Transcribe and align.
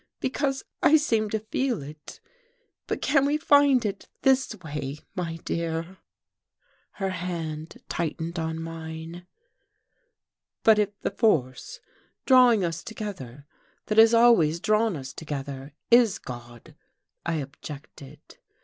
Because 0.19 0.63
I 0.81 0.97
seem 0.97 1.29
to 1.29 1.37
feel 1.39 1.83
it. 1.83 2.19
But 2.87 3.03
can 3.03 3.23
we 3.23 3.37
find 3.37 3.85
it 3.85 4.07
this 4.23 4.55
way, 4.63 4.97
my 5.13 5.35
dear?" 5.45 5.97
Her 6.93 7.11
hand 7.11 7.83
tightened 7.87 8.39
on 8.39 8.59
mine. 8.63 9.27
"But 10.63 10.79
if 10.79 10.99
the 11.01 11.11
force 11.11 11.81
drawing 12.25 12.65
us 12.65 12.83
together, 12.83 13.45
that 13.85 13.99
has 13.99 14.15
always 14.15 14.59
drawn 14.59 14.95
us 14.97 15.13
together, 15.13 15.75
is 15.91 16.17
God?" 16.17 16.73
I 17.23 17.35
objected. 17.35 18.39